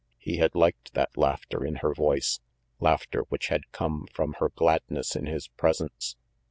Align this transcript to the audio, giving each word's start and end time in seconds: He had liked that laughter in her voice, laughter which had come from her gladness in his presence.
He 0.17 0.37
had 0.37 0.55
liked 0.55 0.95
that 0.95 1.15
laughter 1.15 1.63
in 1.63 1.75
her 1.75 1.93
voice, 1.93 2.39
laughter 2.79 3.21
which 3.29 3.49
had 3.49 3.71
come 3.71 4.07
from 4.11 4.33
her 4.39 4.49
gladness 4.49 5.15
in 5.15 5.27
his 5.27 5.47
presence. 5.49 6.15